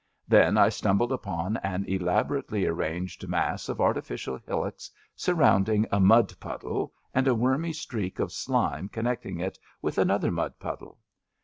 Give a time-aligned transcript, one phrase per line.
[0.27, 6.91] Then I stumbled upon an elaborately arranged mass of artifidal hillocks surrounding a mud puddle
[7.13, 10.97] and a wormy streak of slime connecting it with another mud puddle.